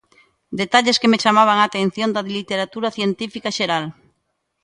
[0.61, 3.85] Detalles que me chamaban a atención da literatura científica xeral.